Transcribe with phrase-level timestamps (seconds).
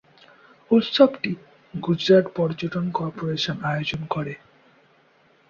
[0.71, 1.31] উৎসবটি
[1.73, 4.33] গুজরাট পর্যটন কর্পোরেশন আয়োজন করে।